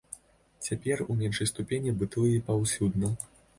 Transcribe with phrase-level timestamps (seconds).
[0.67, 3.15] Цяпер у меншай ступені бытуе паўсюдна.